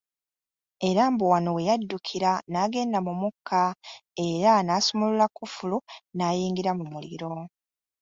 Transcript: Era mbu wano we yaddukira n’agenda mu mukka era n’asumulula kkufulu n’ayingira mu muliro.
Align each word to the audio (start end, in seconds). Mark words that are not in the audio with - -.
Era 0.89 1.03
mbu 1.11 1.25
wano 1.31 1.49
we 1.55 1.61
yaddukira 1.69 2.31
n’agenda 2.51 2.97
mu 3.05 3.13
mukka 3.21 3.63
era 4.29 4.51
n’asumulula 4.65 5.25
kkufulu 5.29 5.77
n’ayingira 6.15 6.71
mu 6.79 6.85
muliro. 6.91 7.33